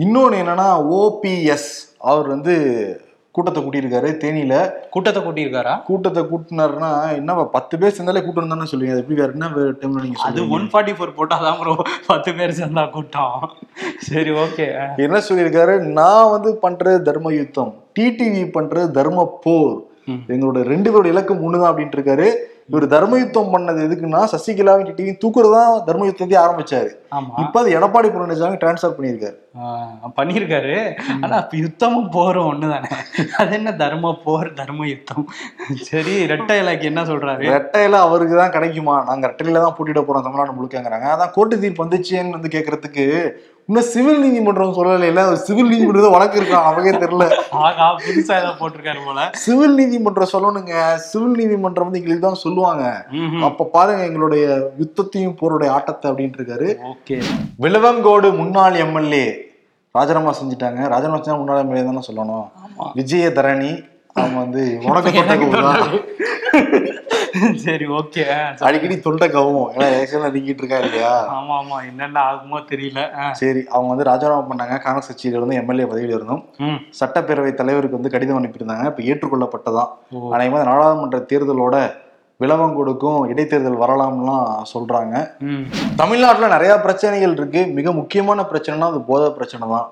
[0.05, 0.69] இன்னொன்னு என்னன்னா
[0.99, 1.71] ஓபிஎஸ்
[2.11, 2.55] அவர் வந்து
[3.37, 4.09] கூட்டத்தை கூட்டியிருக்காரு.
[4.23, 4.55] தேனியில
[4.95, 5.75] கூட்டத்தை கூட்டியிருக்காரா?
[5.87, 9.49] கூட்டத்தை கூட்டினாருன்னா என்ன பத்து பேர் சேர்ந்தாலே கூட்டம் தானே சொல்லுவீங்க அது எப்படி என்ன
[9.83, 11.75] டைம்ல நீங்க அது ஒன் ஃபார்ட்டி ஃபோர் போட்டாதான் ப்ரோ
[12.11, 13.39] பத்து பேர் சேர்ந்தா கூட்டம்.
[14.09, 14.67] சரி ஓகே
[15.07, 15.77] என்ன சொல்லியிருக்காரு?
[16.01, 17.73] நான் வந்து பண்றது தர்ம யுத்தம்.
[17.99, 19.79] டிடிவி பண்றது தர்ம போர்.
[20.35, 22.29] எங்களோட ரெண்டு பேரோட இலக்கம் ஒண்ணுதான் அப்படின்ட்டு இருக்காரு.
[22.73, 26.91] இவர் தர்ம யுத்தம் பண்ணது எதுக்குன்னா சசிகலாவும் டிடிவி தூக்குறது தான் தர்ம யுத்தத்தையே ஆரம்பிச்சாரு
[27.43, 29.37] இப்ப அது எடப்பாடி பழனிசாமி டிரான்ஸ்ஃபர் பண்ணியிருக்காரு.
[30.19, 30.77] பண்ணியிருக்காரு.
[31.25, 32.91] ஆனா யுத்தமும் போரும் ஒண்ணுதானே?
[33.41, 35.27] அது என்ன தர்ம போர் தர்ம யுத்தம்
[35.91, 37.45] சரி ரெட்டை இலக்கு என்ன சொல்றாரு?
[37.57, 38.97] ரெட்டையில அவருக்கு தான் கிடைக்குமா?
[39.11, 41.09] நாங்க ரெட்டையில தான் போட்டிட போறோம் தமிழ்நாடு முழுக்கங்கிறாங்க.
[41.17, 43.07] அதான் கோர்ட்டு தீர்ப்பு வந்துச்சேன்னு வந்து கேக்குறதுக்கு
[43.73, 47.27] இன்னும் சிவில் நீதிமன்றம் சொல்லல இல்ல சிவில் நீதிமன்றம் வழக்கு இருக்கான் அவங்கே தெரியல.
[48.07, 49.21] புதுசா ஏதோ போட்டிருக்காரு போல.
[49.45, 50.75] சிவில் நீதிமன்றம் சொல்லணுங்க.
[51.11, 52.83] சிவில் நீதிமன்றம் வந்து எங்களுக்கு தான் சொல்லுவாங்க.
[53.49, 54.43] அப்ப பாருங்க எங்களுடைய
[54.83, 56.69] யுத்தத்தையும் போருடைய ஆட்டத்தை அப்படின்ட்டு இருக்காரு.
[56.93, 57.17] ஓகே.
[57.65, 59.25] விளவங்கோடு முன்னாள் எம்எல்ஏ
[59.95, 60.83] ராஜினாமா செஞ்சுட்டாங்க.
[60.95, 62.47] ராஜினாமா செஞ்சா முன்னாள் எம்எல்ஏ தானே சொல்லணும்.
[62.67, 62.89] ஆமா.
[63.01, 63.73] விஜய தரணி
[64.17, 65.13] அவங்க வந்து உனக்கு
[67.65, 68.23] சரி ஓகே
[68.67, 73.01] அடிக்கடி தொண்டை கவும் ஏன்னா எலெக்ஷன்ல நீங்கிட்டு இருக்கா இல்லையா ஆமா ஆமா என்னென்ன ஆகுமோ தெரியல.
[73.41, 74.77] சரி அவங்க வந்து ராஜினாமா பண்ணாங்க.
[74.85, 76.43] காங்கிரஸ் கட்சியில இருந்து எம்எல்ஏ பதவியில இருந்தும்
[77.01, 78.85] சட்டப்பேரவை தலைவருக்கு வந்து கடிதம் அனுப்பியிருந்தாங்க.
[78.93, 79.91] இப்ப ஏற்றுக்கொள்ளப்பட்டதான்.
[80.37, 81.77] அனைவரும் நாடாளுமன்ற தேர்தலோட
[82.41, 85.15] விளவங்கோடுக்கும் இடைத்தேர்தல் வரலாம்லாம் சொல்றாங்க.
[86.03, 87.63] தமிழ்நாட்டுல நிறைய பிரச்சனைகள் இருக்கு.
[87.79, 89.89] மிக முக்கியமான பிரச்சனைனா அது போதை பிரச்சனை தான்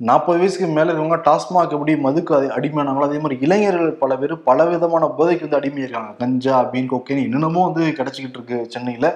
[0.00, 5.06] நாற்பது வயசுக்கு மேலே இருக்கவங்க டாஸ்மாக் எப்படி மதுக்கு அடிமையானாங்களோ அதே மாதிரி இளைஞர்கள் பல பேர் பல விதமான
[5.18, 9.08] போதைக்கு வந்து அடிமையிருக்காங்க கஞ்சா பீன் கொக்கைன் என்னென்னமோ வந்து கிடச்சிக்கிட்டு இருக்கு சென்னையில்.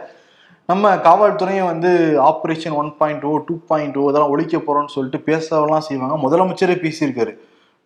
[0.67, 1.91] நம்ம காவல்துறையும் வந்து
[2.31, 6.17] operation one point o two point o இதெல்லாம் ஒழிக்க போகிறோம்னு சொல்லிட்டு பேசவெல்லாம் செய்வாங்க.
[6.27, 7.35] முதலமைச்சரே பேசியிருக்காரு.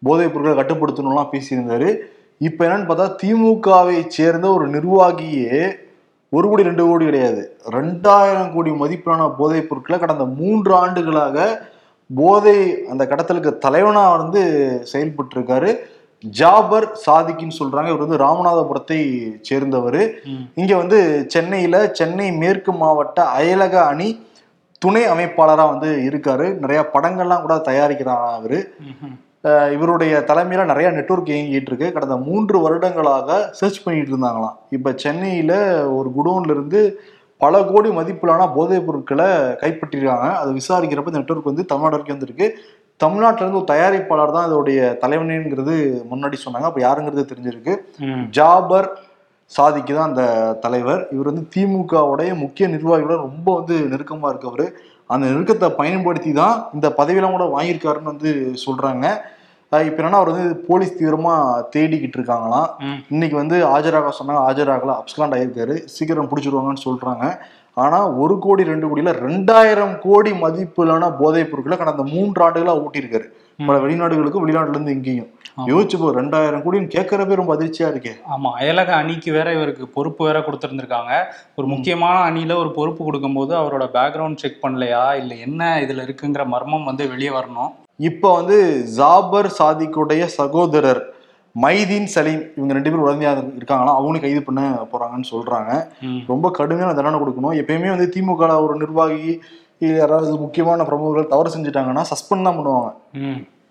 [0.03, 1.91] போதைப் பொருட்களை கட்டுப்படுத்தணும்லாம் பேசியிருந்தாரு.
[2.39, 5.59] இப்போ என்னன்னு பார்த்தா திமுகவை சேர்ந்த ஒரு நிர்வாகியே
[6.29, 7.43] ஒரு கோடி ரெண்டு கோடி கிடையாது.
[7.79, 11.39] ரெண்டாயிரம் கோடி மதிப்பிலான போதைப் பொருட்களை கடந்த மூன்று ஆண்டுகளாக
[12.19, 12.59] போதை
[12.93, 14.43] அந்த கடத்தலுக்கு தலைவனா வந்து
[14.93, 15.71] செயல்பட்டு இருக்காரு
[16.39, 17.91] ஜாபர் சாதிக்குன்னு சொல்றாங்க.
[17.91, 19.01] இவர் வந்து ராமநாதபுரத்தை
[19.49, 20.03] சேர்ந்தவர்.
[20.61, 20.99] இங்க வந்து
[21.35, 24.09] சென்னையில சென்னை மேற்கு மாவட்ட அயலக அணி
[24.83, 26.47] துணை அமைப்பாளரா வந்து இருக்காரு.
[26.63, 28.61] நிறைய படங்கள்லாம் கூட தயாரிக்கிறாரா அவரு.
[29.75, 31.89] இவருடைய தலைமையில நிறைய நெட்வொர்க் இயங்கிட்டு இருக்கு.
[31.95, 34.57] கடந்த மூன்று வருடங்களாக சர்ச் பண்ணிட்டு இருந்தாங்களாம்.
[34.77, 35.53] இப்ப சென்னையில
[35.99, 36.83] ஒரு குடோன்ல இருந்து
[37.43, 39.27] பல கோடி மதிப்பிலான போதைப் பொருட்களை
[39.63, 40.33] கைப்பற்றிருக்காங்க.
[40.33, 42.47] அதை விசாரிக்கிறப்ப இந்த நெட்வொர்க் வந்து தமிழ்நாடு வரைக்கும் வந்திருக்கு.
[43.01, 45.75] தமிழ்நாட்டுல இருந்து ஒரு தயாரிப்பாளர் தான் இதோடைய தலைவனுங்கிறது
[46.11, 46.63] முன்னாடி சொன்னாங்க.
[46.63, 47.75] அப்ப யாருங்கிறது தெரிஞ்சிருக்கு.
[48.31, 48.89] ஜாபர்
[49.47, 50.25] சாதிக்கு தான் அந்த
[50.61, 51.09] தலைவர்.
[51.13, 54.67] இவர் வந்து திமுகவுடைய முக்கிய நிர்வாகிகளோட ரொம்ப வந்து நெருக்கமா இருக்கவர்.
[55.07, 58.31] அந்த நெருக்கத்தை பயன்படுத்தி தான் இந்த பதவியெல்லாம் கூட வாங்கியிருக்காருன்னு வந்து
[58.67, 59.07] சொல்றாங்க.
[59.07, 59.21] அஹ்
[59.89, 61.35] இப்ப என்னன்னா அவர் வந்து போலீஸ் தீவிரமா
[61.75, 62.71] தேடிக்கிட்டு இருக்காங்களாம்.
[63.09, 65.75] இன்னைக்கு வந்து ஆஜராக சொன்னாங்க ஆஜராகல அப்ஸ்காண்ட் ஆயிருக்காரு.
[65.95, 67.27] சீக்கிரம் பிடிச்சிருவாங்கன்னு சொல்றாங்க.
[67.75, 73.27] ஆனா ஒரு கோடி ரெண்டு கோடியில ரெண்டாயிரம் கோடி மதிப்பிலான போதைப் பொருட்களை கடந்த மூன்று ஆண்டுகளா ஊட்டியிருக்காரு.
[73.67, 75.31] பல வெளிநாடுகளுக்கும் வெளிநாட்டுல இருந்து இங்கேயும்.
[75.71, 78.13] யோசிச்சு போ ரெண்டாயிரம் கோடின்னு கேட்கறப்பே ரொம்ப அதிர்ச்சியா இருக்கே.
[78.35, 81.13] ஆமா அயலக அணிக்கு வேற இவருக்கு பொறுப்பு வேற கொடுத்துருந்துருக்காங்க.
[81.57, 85.15] ஒரு முக்கியமான அணியில ஒரு பொறுப்பு கொடுக்கும்போது அவரோட பேக்ரவுண்ட் செக் பண்ணலையா?
[85.15, 87.73] இல்ல என்ன இதுல இருக்குங்கிற மர்மம் வந்து வெளியே வரணும்.
[88.09, 88.57] இப்ப வந்து
[88.99, 91.01] ஜாபர் சாதிக்குடைய சகோதரர்
[91.55, 94.61] மைதீன் சலீம் இவங்க ரெண்டு பேரும் உடனடியாக இருக்காங்களா அவங்களும் கைது பண்ண
[94.93, 95.73] போறாங்கன்னு சொல்றாங்க.
[96.31, 99.33] ரொம்ப கடுமையான தண்டனை கொடுக்கணும் எப்பயுமே வந்து திமுக ஒரு நிர்வாகி
[100.01, 102.91] யாராவது முக்கியமான பிரமுகர்கள் தவறு செஞ்சுட்டாங்கன்னா சஸ்பெண்ட் தான் பண்ணுவாங்க.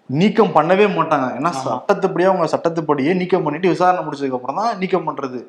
[0.09, 1.51] நீக்கம் பண்ணவே மாட்டாங்க ஏன்னா.
[1.65, 5.39] சட்டத்துப்படியே அவங்க சட்டத்துப்படியே நீக்கம் பண்ணிட்டு விசாரணை முடிச்சதுக்கு அப்புறம் தான் நீக்கம் பண்றது.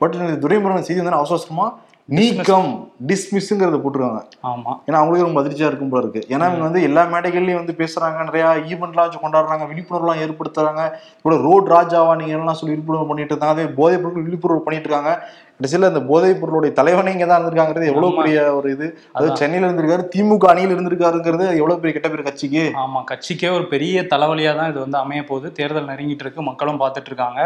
[0.00, 1.66] பட் இந்த துரைமுருகன் செய்தி வந்து அவசர அவசரமா
[2.10, 2.70] நீக்கம்
[3.06, 4.20] டிஸ்மிஸ்ங்கிறத போட்டுருக்காங்க.
[4.44, 4.72] ஆமா.
[4.86, 6.22] ஏன்னா அவங்களுக்கு ரொம்ப அதிர்ச்சியா இருக்கும் போல இருக்கு.
[6.28, 10.82] ஏன்னா இவங்க வந்து எல்லா மேடைகள்லயும் வந்து பேசுறாங்க நிறைய ஈவெண்ட்லாம் வச்சு கொண்டாடுறாங்க விழிப்புணர்வுலாம் ஏற்படுத்துறாங்க.
[11.16, 15.12] இப்போ ரோட் ராஜாவா நீங்க எல்லாம் சொல்லி விழிப்புணர்வு பண்ணிட்டு இருந்தாங்க அதே போதைப் பொருட்கள் விழிப்புணர்வு பண்ணிட்டு இருக்காங்க.
[15.56, 18.20] கடைசியில இந்த போதைப் பொருளுடைய தலைவனே இங்க தான் இருந்திருக்காங்கிறது எவ்வளவு ஆமா.
[18.20, 18.86] பெரிய ஒரு இது.
[19.12, 19.26] அது.
[19.36, 22.62] சென்னையில இருந்திருக்காரு திமுக அணியில் இருந்திருக்காருங்கிறது எவ்வளவு பெரிய கெட்ட பேர் கட்சிக்கு.
[22.84, 25.52] ஆமா கட்சிக்கே ஒரு பெரிய தலைவலியா தான் இது வந்து அமைய போகுது.
[25.52, 27.40] தேர்தல் நெருங்கிட்டு இருக்கு மக்களும் பார்த்துட்டு இருக்காங்க.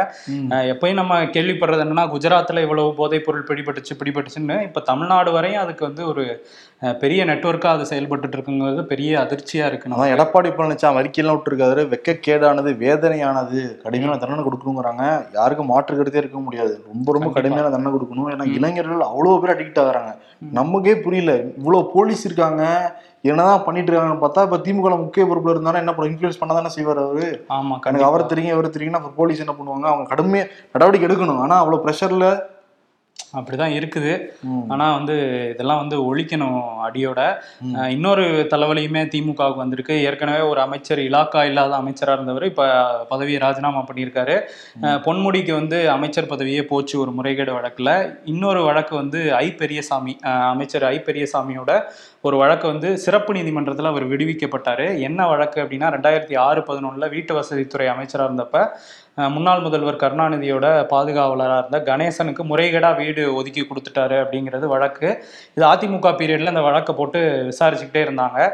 [0.72, 6.06] எப்பயும் நம்ம கேள்விப்படுறது என்னன்னா குஜராத்ல இவ்வளவு போதைப் பொருள் பிடிபட்டுச்சு பிடிபட்டுச்சுன்னு இப்ப தமிழ்நாடு வரையும் அதுக்கு வந்து
[6.06, 6.44] ஒரு
[7.00, 11.82] பெரிய நெட்வொர்க்கா அது செயல்பட்டு இருக்குங்கிறது பெரிய அதிர்ச்சியா இருக்கு அதான் எடப்பாடி பழனிசாமி அறிக்கையெல்லாம் விட்டுருக்காரு.
[11.92, 15.24] வெக்கக்கேடானது வேதனையானது கடுமையான தண்டனை கொடுக்கணுங்கிறாங்க.
[15.32, 16.84] யாருக்கும் மாற்று கருத்தே இருக்க முடியாது.
[16.92, 17.30] ரொம்ப ரொம்ப.
[17.30, 18.30] கடுமையான தண்டனை கொடுக்கணும்.
[18.34, 20.12] ஏன்னா இளைஞர்கள் அவ்வளவு பேர் அடிக்ட் ஆகுறாங்க.
[20.58, 21.34] நமக்கே புரியல.
[21.56, 22.62] இவ்வளவு போலீஸ் இருக்காங்க.
[23.22, 26.98] என்னதான் பண்ணிட்டு இருக்காங்கன்னு பார்த்தா இப்ப திமுக முக்கிய பொறுப்புல இருந்தாலும் என்ன பண்ண இன்ஃபுளுஸ் பண்ண தானே செய்வார்
[26.98, 27.44] அவரு.
[27.48, 28.08] ஆமா எனக்கு கண்டிப்பா.
[28.10, 29.86] அவர் தெரியுங்க இவர் தெரியுங்கன்னா போலீஸ் என்ன பண்ணுவாங்க?
[29.92, 31.38] அவங்க கடுமையா நடவடிக்கை எடுக்கணும்.
[31.38, 32.52] ஆனா அவ்வளவு ப்ரெஷர்ல
[33.34, 34.26] அப்படிதான் இருக்குது.
[34.68, 37.34] ஆனா வந்து இதெல்லாம் வந்து ஒழிக்கணும் அடியோட.
[37.88, 40.02] இன்னொரு தலைவலியுமே திமுகவுக்கு வந்திருக்கு.
[40.02, 44.40] ஏற்கனவே ஒரு அமைச்சர் இலாக்கா இல்லாத அமைச்சரா இருந்தவர் இப்ப பதவியை ராஜினாமா பண்ணியிருக்காரு.
[44.82, 48.14] அஹ் பொன்முடிக்கு வந்து அமைச்சர் பதவியே போச்சு ஒரு முறைகேடு வழக்குல.
[48.24, 51.82] இன்னொரு வழக்கு வந்து ஐ பெரியசாமி அமைச்சர் ஐ பெரியசாமியோட
[52.28, 54.84] ஒரு வழக்கு வந்து சிறப்பு நீதிமன்றத்தில் அவர் விடுவிக்கப்பட்டார்.
[55.08, 58.62] என்ன வழக்கு அப்படின்னா ரெண்டாயிரத்தி ஆறு பதினொன்றில் வீட்டு வசதித்துறை அமைச்சராக இருந்தப்ப
[59.34, 65.08] முன்னாள் முதல்வர் கருணாநிதியோட பாதுகாவலராக இருந்த கணேசனுக்கு முறைகேடாக வீடு ஒதுக்கி கொடுத்துட்டாரு அப்படிங்கிறது வழக்கு.
[65.56, 68.48] இது அதிமுக பீரியடில் இந்த வழக்கை போட்டு விசாரிச்சுக்கிட்டே இருந்தாங்க.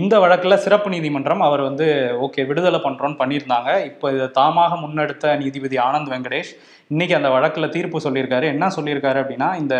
[0.00, 1.86] இந்த வழக்கில் சிறப்பு நீதிமன்றம் அவர் வந்து
[2.24, 3.70] ஓகே விடுதலை பண்ணுறோன்னு பண்ணியிருந்தாங்க.
[3.90, 6.52] இப்போ இதை தாமாக முன்னெடுத்த நீதிபதி ஆனந்த் வெங்கடேஷ்
[6.94, 8.46] இன்னைக்கு அந்த வழக்கில் தீர்ப்பு சொல்லியிருக்காரு.
[8.54, 9.74] என்ன சொல்லியிருக்காரு அப்படின்னா இந்த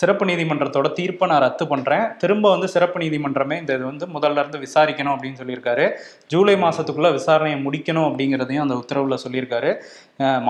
[0.00, 4.60] சிறப்பு நீதிமன்றத்தோட தீர்ப்பை நான் ரத்து பண்ணுறேன் திரும்ப வந்து சிறப்பு நீதிமன்றமே இந்த இது வந்து முதல்ல இருந்து
[4.66, 5.86] விசாரிக்கணும் அப்படின்னு சொல்லியிருக்காரு.
[6.34, 9.72] ஜூலை மாதத்துக்குள்ளே விசாரணையை முடிக்கணும் அப்படிங்கிறதையும் அந்த உத்தரவில் சொல்லியிருக்காரு.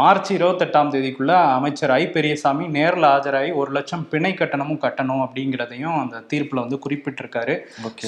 [0.00, 6.22] மார்ச் இருபத்தெட்டாம் தேதிக்குள்ள அமைச்சர் ஐ பெரியசாமி நேரில் ஆஜராகி ஒரு லட்சம் பிணை கட்டணமும் கட்டணும் அப்படிங்கிறதையும் அந்த
[6.32, 7.56] தீர்ப்பில் வந்து குறிப்பிட்டிருக்காரு.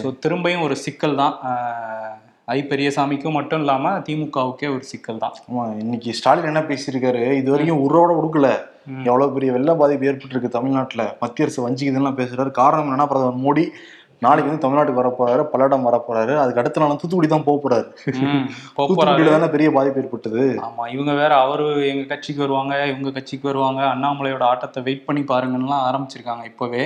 [0.03, 1.35] ஸோ திரும்பியும் ஒரு சிக்கல் தான்.
[2.49, 5.35] ஐ பெரியசாமிக்கும் மட்டும் இல்லாமல் திமுகவுக்கே ஒரு சிக்கல் தான்.
[5.51, 7.33] ஆமா இன்னைக்கு ஸ்டாலின் என்ன பேசியிருக்காரு?
[7.33, 8.49] இது வரைக்கும் உரோட கொடுக்கல
[8.87, 9.05] ம்.
[9.05, 11.17] எவ்வளவு பெரிய வெள்ள பாதிப்பு ஏற்பட்டு இருக்கு தமிழ்நாட்டுல.
[11.21, 12.51] மத்திய அரசு வஞ்சிக்குதுலாம் பேசுறாரு.
[12.51, 13.65] காரணம் என்னன்னா பிரதமர் மோடி.
[14.23, 17.87] நாளைக்கு வந்து தமிழ்நாட்டுக்கு வர போறாரு பல்லடம் வர போறாரு அதுக்கு அடுத்த நாள் தூத்துக்குடி தான் போக போறாரு.
[18.79, 20.43] தூத்துக்குடியில தானே பெரிய பாதிப்பு ஏற்பட்டது.
[20.67, 25.85] ஆமா இவங்க வேற அவரு எங்க கட்சிக்கு வருவாங்க இவங்க கட்சிக்கு வருவாங்க அண்ணாமலையோட ஆட்டத்தை வெயிட் பண்ணி பாருங்கன்னுலாம்
[25.89, 26.83] ஆரம்பிச்சிருக்காங்க இப்பவே.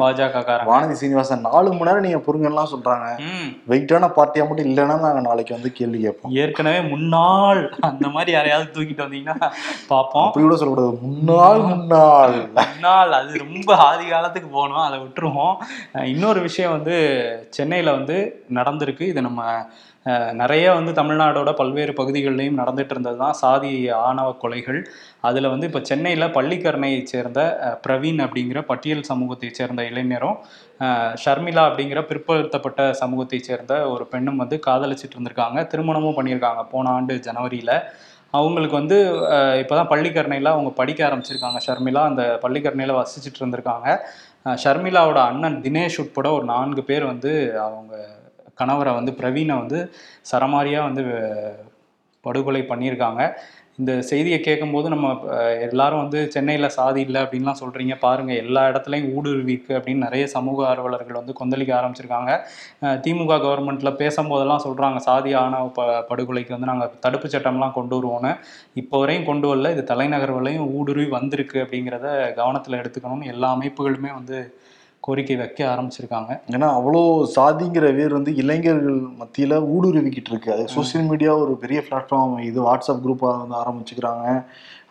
[0.00, 3.06] பாஜக வானதி சீனிவாசன் நாலு மணி நேரம் நீங்க பொறுங்கலாம் சொல்றாங்க.
[3.72, 6.34] வெயிட்டான பார்ட்டியா மட்டும் இல்லைன்னா நாங்க நாளைக்கு வந்து கேள்வி கேட்போம்.
[6.42, 9.38] ஏற்கனவே முன்னாள் அந்த மாதிரி யாரையாவது தூக்கிட்டு வந்தீங்கன்னா
[9.92, 10.28] பார்ப்போம்.
[10.28, 10.98] அப்படி கூட சொல்லக்கூடாது.
[11.06, 12.36] முன்னாள் முன்னாள்.
[12.58, 15.56] முன்னாள் அது ரொம்ப ஆதி காலத்துக்கு போகணும் அதை விட்டுருவோம்.
[16.12, 16.96] இன்னொரு விஷயம் வந்து
[17.56, 18.16] சென்னையில் வந்து
[18.58, 19.04] நடந்திருக்கு.
[19.12, 19.42] இது நம்ம
[20.40, 23.70] நிறைய வந்து தமிழ்நாடோட பல்வேறு பகுதிகளிலையும் நடந்துட்டு இருந்தது தான் சாதி
[24.06, 24.80] ஆணவ கொலைகள்.
[25.28, 27.40] அதில் வந்து இப்போ சென்னையில் பள்ளிக்கரணையை சேர்ந்த
[27.84, 30.38] பிரவீன் அப்படிங்கிற பட்டியல் சமூகத்தை சேர்ந்த இளைஞரும்
[31.24, 35.60] ஷர்மிளா அப்படிங்கிற பிற்படுத்தப்பட்ட சமூகத்தை சேர்ந்த ஒரு பெண்ணும் வந்து காதலிச்சிட்டு இருந்திருக்காங்க.
[35.74, 36.64] திருமணமும் பண்ணியிருக்காங்க.
[36.74, 37.76] போன ஆண்டு ஜனவரியில்.
[38.38, 38.98] அவங்களுக்கு வந்து
[39.62, 41.58] இப்போ தான் பள்ளிக்கரணையில் அவங்க படிக்க ஆரம்பிச்சிருக்காங்க.
[41.66, 43.88] ஷர்மிளா அந்த பள்ளிக்கரணையில் வசிச்சுட்டு இருந்திருக்காங்க.
[44.62, 47.32] ஷர்மிளாவோட அண்ணன் தினேஷ் உட்பட ஒரு நான்கு பேர் வந்து
[47.66, 47.94] அவங்க
[48.60, 49.78] கணவரை வந்து பிரவீனை வந்து
[50.32, 51.02] சரமாரியாக வந்து
[52.24, 53.22] படுகொலை பண்ணியிருக்காங்க.
[53.82, 55.06] இந்த செய்தியை கேட்கும்போது நம்ம
[55.66, 60.58] எல்லாரும் வந்து சென்னையில் சாதி இல்லை அப்படின்லாம் சொல்கிறீங்க பாருங்கள் எல்லா இடத்துலையும் ஊடுருவி இருக்கு அப்படின்னு நிறைய சமூக
[60.72, 62.32] ஆர்வலர்கள் வந்து கொந்தளிக்க ஆரம்பிச்சிருக்காங்க.
[63.04, 68.32] திமுக கவர்மெண்ட்டில் பேசும்போதெல்லாம் சொல்கிறாங்க சாதி ஆணவ ப படுகொலைக்கு வந்து நாங்கள் தடுப்பு சட்டம்லாம் கொண்டு வருவோன்னு
[68.82, 69.70] இப்போ வரையும் கொண்டு வரல.
[69.76, 72.08] இது தலைநகர் வரையும் ஊடுருவி வந்திருக்கு அப்படிங்கிறத
[72.40, 74.38] கவனத்தில் எடுத்துக்கணும்னு எல்லா அமைப்புகளுமே வந்து
[75.06, 76.32] கோரிக்கை வைக்க ஆரம்பிச்சிருக்காங்க.
[76.54, 77.00] ஏன்னா அவ்வளோ
[77.36, 80.52] சாதிங்கிற வேர் வந்து இளைஞர்கள் மத்தியில ஊடுருவிக்கிட்டு இருக்கு.
[80.54, 84.26] அது சோசியல் மீடியா ஒரு பெரிய பிளாட்ஃபார்ம் இது வாட்ஸ்அப் குரூப்பாக வந்து ஆரம்பிச்சுக்கிறாங்க.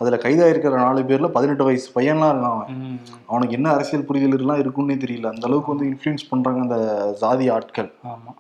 [0.01, 2.99] அதுல கைதாயிருக்கிற நாலு பேர்ல பதினெட்டு வயசு பையன்லாம் இருக்கான்.
[3.31, 5.31] அவனுக்கு என்ன அரசியல் புரிதல் எல்லாம் இருக்குன்னே தெரியல.
[5.33, 6.79] அந்த அளவுக்கு வந்து இன்ஃப்ளூயன்ஸ் பண்றாங்க அந்த
[7.23, 7.91] சாதி ஆட்கள்.
[8.13, 8.31] ஆமா.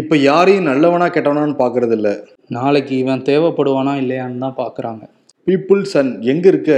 [0.00, 2.08] இப்ப யாரையும் நல்லவனா கெட்டவனான்னு பாக்குறது இல்ல
[2.56, 5.02] நாளைக்கு இவன் தேவைப்படுவானா இல்லையான்னு தான் பார்க்குறாங்க
[5.46, 6.72] பீப்புள் சன் எங்க இருக்க?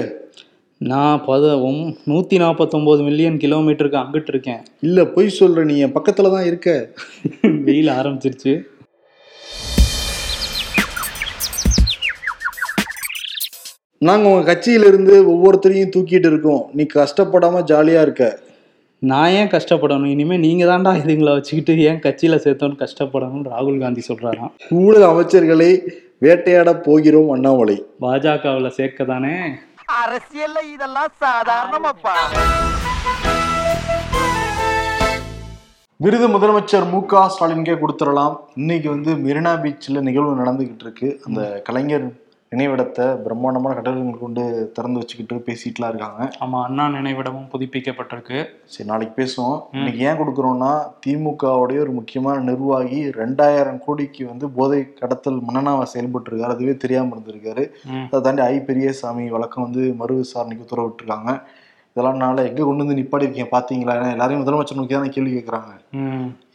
[0.79, 6.31] நான் பத ஒம் நூற்றி நாற்பத்தொம்போது மில்லியன் கிலோமீட்டருக்கு அங்கிட்டு இருக்கேன் இல்ல பொய் சொல்ற நீ என் பக்கத்துல
[6.35, 6.91] தான் இருக்க.
[7.65, 8.53] வெயில் ஆரம்பிச்சிருச்சு.
[13.99, 16.71] நாங்க உங்க கட்சியில இருந்து ஒவ்வொருத்தரையும் தூக்கிட்டு இருக்கோம்.
[16.73, 18.39] நீ கஷ்டப்படாம ஜாலியா இருக்க.
[18.99, 20.07] நான் ஏன் கஷ்டப்படணும்?
[20.07, 24.53] இனிமே நீங்க தான்டா இதுங்களை வச்சுக்கிட்டு ஏன் கட்சியில சேர்த்தோன்னு கஷ்டப்படணும்னு ராகுல் காந்தி சொல்றாராம்.
[24.71, 25.71] ஊழல் அமைச்சர்களை
[26.23, 27.77] வேட்டையாட போகிறோம் அண்ணாமலை.
[28.01, 29.37] பாஜகவில் சேர்க்க தானே
[30.03, 32.15] அரசியல்ல இதெல்லாம் சாதாரணமாப்பா.
[36.05, 38.37] விருது முதலமைச்சர் மு க ஸ்டாலின்கே கொடுத்துடலாம்.
[38.55, 41.09] இன்னைக்கு வந்து மெரினா பீச்சில் நிகழ்வு நடந்துகிட்டு இருக்கு.
[41.27, 42.07] அந்த கலைஞர்
[42.53, 44.43] நினைவிடத்தை பிரம்மாண்டமான கட்டடங்கள் கொண்டு
[44.77, 46.23] திறந்து வச்சுக்கிட்டு பேசிட்டுலாம் இருக்காங்க.
[46.45, 48.39] ஆமா அண்ணா நினைவிடமும் புதுப்பிக்கப்பட்டிருக்கு.
[48.73, 49.59] சரி நாளைக்கு பேசுவோம்.
[49.79, 50.73] இன்னைக்கு ஏன் கொடுக்குறோம்னா
[51.07, 57.67] திமுகவுடைய ஒரு முக்கியமான நிர்வாகி ரெண்டாயிரம் கோடிக்கு வந்து போதை கடத்தல் மன்னனாவை செயல்பட்டு இருக்காரு அதுவே தெரியாம இருந்திருக்காரு.
[58.11, 61.33] அதை தாண்டி ஐ பெரியசாமி வழக்கம் வந்து மறு விசாரணைக்கு உத்தரவிட்டிருக்காங்க.
[61.97, 63.95] இதெல்லாம் நாளை எங்க கொண்டு வந்து நிப்பாட்டி இருக்கீங்க பாத்தீங்களா?
[63.99, 65.73] ஏன்னா எல்லாரையும் முதலமைச்சர் நோக்கி தானே கேள்வி கேட்கறாங்க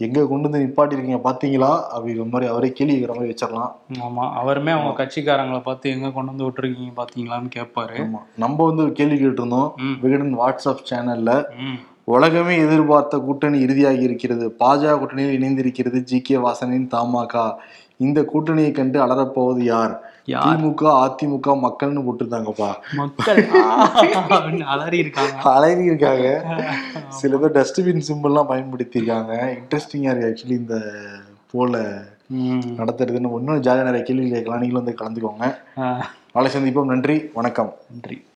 [0.05, 3.73] எங்க கொண்டு வந்து நிப்பாட்டி இருக்கீங்க பாத்தீங்களா அப்படிங்கிற மாதிரி அவரே கேள்வி கேட்கிற மாதிரி வச்சிடலாம்.
[4.07, 4.23] ஆமா.
[4.41, 8.21] அவருமே அவங்க கட்சிக்காரங்களை பார்த்து எங்க கொண்டு வந்து விட்டுருக்கீங்க பாத்தீங்களான்னு கேட்பாரு ஆமா.
[8.45, 9.69] நம்ம வந்து கேள்வி கேட்டிருந்தோம்.
[10.05, 11.31] விகடன் வாட்ஸ்அப் சேனல்ல
[12.15, 14.45] உலகமே எதிர்பார்த்த கூட்டணி இறுதியாகி இருக்கிறது.
[14.61, 17.33] பாஜக கூட்டணியில் இணைந்திருக்கிறது ஜி கே வாசனின் தமாக
[17.97, 20.11] இந்த கூட்டணியை கண்டு அலறப்போவது யார்?
[20.25, 22.73] திமுக அதிமுக மக்கள்னு போட்டிருந்தாங்கப்பா.
[22.95, 23.47] மக்கள்.
[24.65, 26.43] அலறி இருக்காங்க அழகி இருக்காங்க
[27.09, 29.57] சில பேர் டஸ்ட்பின் சிம்பிள்லாம் பயன்படுத்தியிருக்காங்க.
[29.57, 30.81] இன்ட்ரெஸ்டிங்கா இருக்கு ஆக்சுவலி இந்த
[31.51, 32.01] போல.
[32.77, 33.35] நடத்துறதுன்னு.
[33.35, 34.59] இன்னும் ஜாலியாக நிறைய கேள்வி கேட்கலாம்.
[34.59, 35.55] நீங்களும் வந்து கலந்துக்கோங்க.
[36.33, 36.85] நாளை சந்திப்போம்.
[36.85, 37.29] நன்றி.
[37.33, 37.73] வணக்கம்.
[37.91, 38.27] நன்றி.